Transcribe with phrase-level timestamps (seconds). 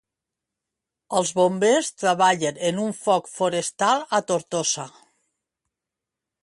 [1.19, 4.89] Els Bombers treballen en un foc forestal a Tortosa.